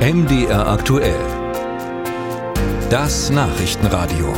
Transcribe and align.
MDR 0.00 0.66
aktuell. 0.66 1.20
Das 2.88 3.28
Nachrichtenradio. 3.28 4.32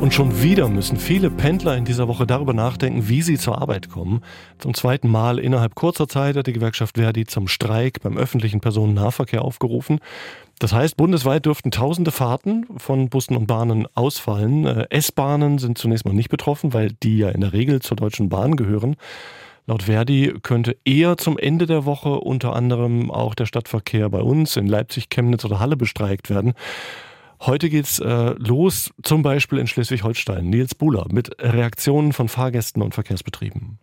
Und 0.00 0.14
schon 0.14 0.42
wieder 0.42 0.70
müssen 0.70 0.96
viele 0.96 1.28
Pendler 1.28 1.76
in 1.76 1.84
dieser 1.84 2.08
Woche 2.08 2.26
darüber 2.26 2.54
nachdenken, 2.54 3.10
wie 3.10 3.20
sie 3.20 3.36
zur 3.36 3.60
Arbeit 3.60 3.90
kommen. 3.90 4.22
Zum 4.56 4.72
zweiten 4.72 5.10
Mal 5.10 5.38
innerhalb 5.38 5.74
kurzer 5.74 6.08
Zeit 6.08 6.34
hat 6.34 6.46
die 6.46 6.54
Gewerkschaft 6.54 6.96
Verdi 6.96 7.26
zum 7.26 7.46
Streik 7.46 8.00
beim 8.00 8.16
öffentlichen 8.16 8.62
Personennahverkehr 8.62 9.42
aufgerufen. 9.42 10.00
Das 10.60 10.72
heißt, 10.72 10.96
bundesweit 10.96 11.44
dürften 11.44 11.72
tausende 11.72 12.10
Fahrten 12.10 12.64
von 12.78 13.10
Bussen 13.10 13.36
und 13.36 13.46
Bahnen 13.46 13.86
ausfallen. 13.94 14.64
Äh, 14.64 14.86
S-Bahnen 14.88 15.58
sind 15.58 15.76
zunächst 15.76 16.06
mal 16.06 16.14
nicht 16.14 16.30
betroffen, 16.30 16.72
weil 16.72 16.92
die 17.02 17.18
ja 17.18 17.28
in 17.28 17.42
der 17.42 17.52
Regel 17.52 17.82
zur 17.82 17.98
Deutschen 17.98 18.30
Bahn 18.30 18.56
gehören. 18.56 18.96
Laut 19.68 19.82
Verdi 19.82 20.32
könnte 20.42 20.76
eher 20.84 21.16
zum 21.16 21.38
Ende 21.38 21.66
der 21.66 21.84
Woche 21.84 22.20
unter 22.20 22.54
anderem 22.54 23.10
auch 23.10 23.34
der 23.34 23.46
Stadtverkehr 23.46 24.08
bei 24.08 24.20
uns 24.20 24.56
in 24.56 24.68
Leipzig, 24.68 25.08
Chemnitz 25.10 25.44
oder 25.44 25.58
Halle 25.58 25.76
bestreikt 25.76 26.30
werden. 26.30 26.54
Heute 27.40 27.68
geht's 27.68 27.98
äh, 27.98 28.34
los, 28.38 28.92
zum 29.02 29.22
Beispiel 29.22 29.58
in 29.58 29.66
Schleswig-Holstein. 29.66 30.48
Nils 30.48 30.76
Buhler 30.76 31.06
mit 31.10 31.30
Reaktionen 31.40 32.12
von 32.12 32.28
Fahrgästen 32.28 32.80
und 32.80 32.94
Verkehrsbetrieben. 32.94 33.78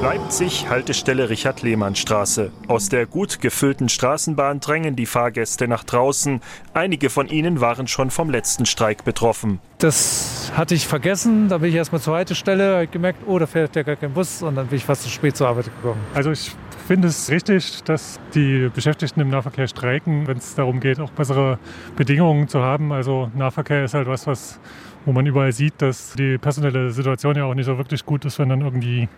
Leipzig, 0.00 0.68
Haltestelle 0.68 1.28
Richard-Lehmann-Straße. 1.28 2.52
Aus 2.68 2.88
der 2.88 3.06
gut 3.06 3.40
gefüllten 3.40 3.88
Straßenbahn 3.88 4.60
drängen 4.60 4.96
die 4.96 5.06
Fahrgäste 5.06 5.68
nach 5.68 5.84
draußen. 5.84 6.40
Einige 6.72 7.10
von 7.10 7.28
ihnen 7.28 7.60
waren 7.60 7.86
schon 7.86 8.10
vom 8.10 8.30
letzten 8.30 8.64
Streik 8.64 9.04
betroffen. 9.04 9.58
Das 9.78 10.39
hatte 10.56 10.74
ich 10.74 10.86
vergessen. 10.86 11.48
Da 11.48 11.58
bin 11.58 11.70
ich 11.70 11.74
erstmal 11.74 12.00
zur 12.00 12.14
Haltestelle, 12.14 12.74
habe 12.74 12.86
gemerkt, 12.86 13.20
oh, 13.26 13.38
da 13.38 13.46
fährt 13.46 13.76
ja 13.76 13.82
gar 13.82 13.96
kein 13.96 14.12
Bus. 14.12 14.42
Und 14.42 14.56
dann 14.56 14.66
bin 14.66 14.76
ich 14.76 14.84
fast 14.84 15.02
zu 15.02 15.08
spät 15.08 15.36
zur 15.36 15.48
Arbeit 15.48 15.66
gekommen. 15.66 16.00
Also 16.14 16.30
ich 16.30 16.52
finde 16.86 17.08
es 17.08 17.30
richtig, 17.30 17.82
dass 17.84 18.18
die 18.34 18.68
Beschäftigten 18.74 19.20
im 19.20 19.28
Nahverkehr 19.28 19.68
streiken, 19.68 20.26
wenn 20.26 20.38
es 20.38 20.54
darum 20.54 20.80
geht, 20.80 20.98
auch 20.98 21.10
bessere 21.10 21.58
Bedingungen 21.96 22.48
zu 22.48 22.62
haben. 22.62 22.92
Also 22.92 23.30
Nahverkehr 23.34 23.84
ist 23.84 23.94
halt 23.94 24.08
was, 24.08 24.26
was 24.26 24.60
wo 25.04 25.12
man 25.12 25.26
überall 25.26 25.52
sieht, 25.52 25.74
dass 25.78 26.14
die 26.14 26.38
personelle 26.38 26.90
Situation 26.90 27.36
ja 27.36 27.44
auch 27.44 27.54
nicht 27.54 27.66
so 27.66 27.78
wirklich 27.78 28.04
gut 28.04 28.24
ist, 28.24 28.38
wenn 28.38 28.48
dann 28.48 28.60
irgendwie 28.60 29.08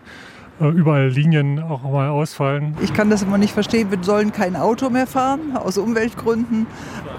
äh, 0.61 0.67
überall 0.67 1.07
Linien 1.07 1.59
auch 1.59 1.81
mal 1.83 2.09
ausfallen. 2.09 2.77
Ich 2.81 2.93
kann 2.93 3.09
das 3.09 3.23
immer 3.23 3.39
nicht 3.39 3.53
verstehen. 3.53 3.89
Wir 3.89 4.03
sollen 4.03 4.31
kein 4.31 4.55
Auto 4.55 4.89
mehr 4.89 5.07
fahren 5.07 5.57
aus 5.57 5.77
Umweltgründen 5.77 6.67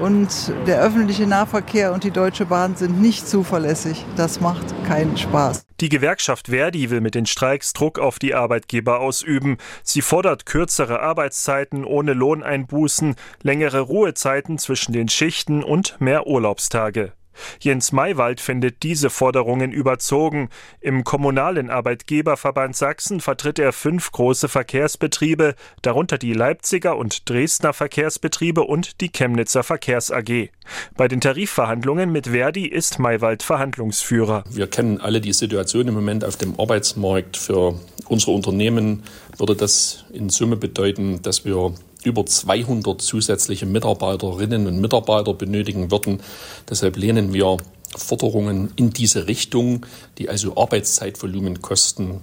und 0.01 0.53
der 0.67 0.81
öffentliche 0.81 1.27
Nahverkehr 1.27 1.93
und 1.93 2.05
die 2.05 2.13
Deutsche 2.13 2.47
Bahn 2.47 2.77
sind 2.77 3.01
nicht 3.01 3.27
zuverlässig. 3.27 4.05
Das 4.17 4.41
macht 4.41 4.65
keinen 4.87 5.17
Spaß. 5.17 5.67
Die 5.81 5.89
Gewerkschaft 5.89 6.47
Verdi 6.49 6.91
will 6.91 7.01
mit 7.01 7.17
den 7.17 7.27
Streiks 7.27 7.73
Druck 7.73 7.99
auf 7.99 8.21
die 8.21 8.35
Arbeitgeber 8.35 9.01
ausüben. 9.01 9.59
Sie 9.83 10.01
fordert 10.01 10.47
kürzere 10.47 11.01
Arbeitszeiten 11.01 11.85
ohne 11.85 12.13
Lohneinbußen, 12.13 13.17
längere 13.43 13.81
Ruhezeiten 13.81 14.59
zwischen 14.59 14.93
den 14.93 15.09
Schichten 15.09 15.65
und 15.65 16.01
mehr 16.01 16.29
Urlaubstage. 16.29 17.13
Jens 17.61 17.93
Maywald 17.93 18.41
findet 18.41 18.83
diese 18.83 19.11
Forderungen 19.11 19.73
überzogen. 19.73 20.49
Im 20.81 21.05
kommunalen 21.05 21.71
Arbeitgeberverband 21.71 22.77
Sachsen 22.77 23.21
vertritt 23.21 23.59
er 23.59 23.73
fünf 23.73 24.13
große 24.13 24.49
Verkehrsbetriebe, 24.49 25.55
darunter 25.83 26.19
die 26.19 26.33
Leipziger 26.33 26.97
und 26.97 27.29
Dresdner 27.29 27.73
Verkehrsbetriebe 27.73 28.63
und 28.63 29.01
die 29.01 29.11
Chemnitzer 29.11 29.63
Verkehrs 29.63 30.11
AG. 30.11 30.51
Bei 30.97 31.09
den 31.09 31.21
Tarifverhandlungen 31.21 32.11
mit 32.11 32.29
Verdi 32.29 32.67
ist 32.67 32.99
Maywald 32.99 33.43
Verhandlungsführer. 33.43 34.45
Wir 34.51 34.67
kennen 34.67 35.01
alle 35.01 35.21
die 35.21 35.33
Situation 35.33 35.89
im 35.89 35.95
Moment 35.95 36.25
auf 36.25 36.37
dem 36.37 36.59
Arbeitsmarkt. 36.59 37.37
Für 37.37 37.79
unsere 38.09 38.33
Unternehmen 38.33 39.03
würde 39.39 39.57
das 39.57 40.05
in 40.13 40.29
Summe 40.29 40.57
bedeuten, 40.57 41.21
dass 41.23 41.45
wir 41.45 41.75
über 42.05 42.27
200 42.27 43.01
zusätzliche 43.01 43.67
Mitarbeiterinnen 43.67 44.67
und 44.67 44.81
Mitarbeiter 44.81 45.35
benötigen 45.35 45.91
würden. 45.91 46.21
Deshalb 46.69 46.97
lehnen 46.97 47.33
wir 47.33 47.57
Forderungen 47.97 48.73
in 48.77 48.91
diese 48.91 49.27
Richtung, 49.27 49.87
die 50.19 50.29
also 50.29 50.57
Arbeitszeitvolumen 50.57 51.63
kosten, 51.63 52.21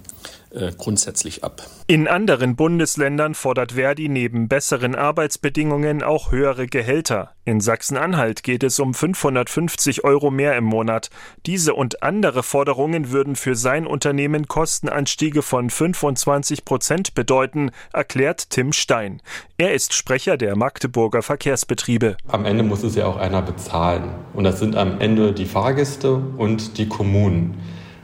äh, 0.54 0.72
grundsätzlich 0.76 1.44
ab. 1.44 1.62
In 1.86 2.08
anderen 2.08 2.56
Bundesländern 2.56 3.34
fordert 3.34 3.72
Verdi 3.72 4.08
neben 4.08 4.48
besseren 4.48 4.94
Arbeitsbedingungen 4.94 6.02
auch 6.02 6.30
höhere 6.30 6.66
Gehälter. 6.66 7.32
In 7.44 7.60
Sachsen-Anhalt 7.60 8.42
geht 8.42 8.62
es 8.62 8.78
um 8.78 8.94
550 8.94 10.04
Euro 10.04 10.30
mehr 10.30 10.56
im 10.56 10.64
Monat. 10.64 11.10
Diese 11.44 11.74
und 11.74 12.02
andere 12.02 12.42
Forderungen 12.42 13.10
würden 13.10 13.34
für 13.34 13.56
sein 13.56 13.86
Unternehmen 13.86 14.46
Kostenanstiege 14.46 15.42
von 15.42 15.68
25 15.68 16.64
Prozent 16.64 17.14
bedeuten, 17.14 17.70
erklärt 17.92 18.50
Tim 18.50 18.72
Stein. 18.72 19.20
Er 19.58 19.74
ist 19.74 19.92
Sprecher 19.92 20.36
der 20.36 20.56
Magdeburger 20.56 21.22
Verkehrsbetriebe. 21.22 22.16
Am 22.28 22.44
Ende 22.44 22.62
muss 22.62 22.84
es 22.84 22.94
ja 22.94 23.06
auch 23.06 23.16
einer 23.16 23.42
bezahlen. 23.42 24.10
Und 24.34 24.44
das 24.44 24.60
sind 24.60 24.76
am 24.76 25.00
Ende 25.00 25.32
die 25.32 25.46
Fahrgäste 25.46 26.14
und 26.14 26.78
die 26.78 26.88
Kommunen. 26.88 27.60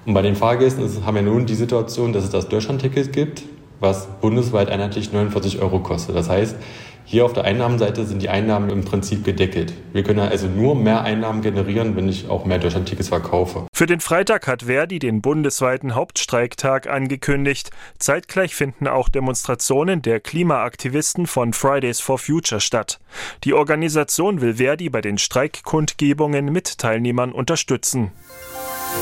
Und 0.08 0.14
bei 0.14 0.22
den 0.22 0.36
Fahrgästen 0.36 1.04
haben 1.04 1.16
wir 1.16 1.22
nun 1.22 1.44
die 1.44 1.54
Situation, 1.54 2.14
dass 2.14 2.24
es 2.24 2.30
das 2.30 2.48
Deutschlandticket 2.48 3.12
gibt, 3.12 3.42
was 3.78 4.06
bundesweit 4.22 4.70
einheitlich 4.70 5.12
49 5.12 5.60
Euro 5.60 5.80
kostet. 5.80 6.16
Das 6.16 6.30
heißt, 6.30 6.56
hier 7.04 7.26
auf 7.26 7.34
der 7.34 7.44
Einnahmenseite 7.44 8.06
sind 8.06 8.22
die 8.22 8.30
Einnahmen 8.30 8.70
im 8.70 8.86
Prinzip 8.86 9.22
gedeckelt. 9.22 9.74
Wir 9.92 10.02
können 10.04 10.20
also 10.20 10.46
nur 10.46 10.74
mehr 10.74 11.02
Einnahmen 11.02 11.42
generieren, 11.42 11.94
wenn 11.94 12.08
ich 12.08 12.26
auch 12.30 12.46
mehr 12.46 12.58
Deutschlandtickets 12.58 13.10
verkaufe. 13.10 13.66
Für 13.70 13.84
den 13.84 14.00
Freitag 14.00 14.46
hat 14.46 14.62
Verdi 14.62 14.98
den 14.98 15.20
bundesweiten 15.20 15.94
Hauptstreiktag 15.94 16.88
angekündigt. 16.88 17.70
Zeitgleich 17.98 18.54
finden 18.54 18.86
auch 18.86 19.10
Demonstrationen 19.10 20.00
der 20.00 20.20
Klimaaktivisten 20.20 21.26
von 21.26 21.52
Fridays 21.52 22.00
for 22.00 22.16
Future 22.16 22.62
statt. 22.62 22.98
Die 23.44 23.52
Organisation 23.52 24.40
will 24.40 24.54
Verdi 24.54 24.88
bei 24.88 25.02
den 25.02 25.18
Streikkundgebungen 25.18 26.46
mit 26.46 26.78
Teilnehmern 26.78 27.30
unterstützen. 27.30 28.12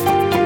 Musik 0.04 0.45